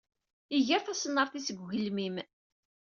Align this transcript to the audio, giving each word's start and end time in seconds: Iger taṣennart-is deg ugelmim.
Iger 0.57 0.81
taṣennart-is 0.85 1.47
deg 1.49 1.59
ugelmim. 1.63 2.15